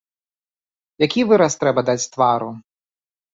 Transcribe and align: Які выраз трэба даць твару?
Які 1.05 1.21
выраз 1.31 1.59
трэба 1.65 1.81
даць 1.91 1.99
твару? 2.17 2.49